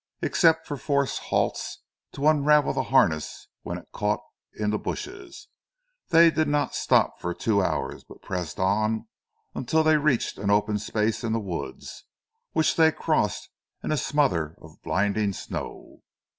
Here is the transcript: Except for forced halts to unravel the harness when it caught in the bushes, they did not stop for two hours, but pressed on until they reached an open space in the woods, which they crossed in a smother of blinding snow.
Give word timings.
Except 0.23 0.65
for 0.65 0.77
forced 0.77 1.19
halts 1.29 1.83
to 2.13 2.27
unravel 2.27 2.73
the 2.73 2.85
harness 2.89 3.45
when 3.61 3.77
it 3.77 3.87
caught 3.93 4.19
in 4.51 4.71
the 4.71 4.79
bushes, 4.79 5.47
they 6.09 6.31
did 6.31 6.47
not 6.47 6.73
stop 6.73 7.19
for 7.19 7.35
two 7.35 7.61
hours, 7.61 8.03
but 8.03 8.23
pressed 8.23 8.59
on 8.59 9.07
until 9.53 9.83
they 9.83 9.97
reached 9.97 10.39
an 10.39 10.49
open 10.49 10.79
space 10.79 11.23
in 11.23 11.33
the 11.33 11.39
woods, 11.39 12.05
which 12.53 12.77
they 12.77 12.91
crossed 12.91 13.49
in 13.83 13.91
a 13.91 13.95
smother 13.95 14.55
of 14.59 14.81
blinding 14.81 15.33
snow. 15.33 16.01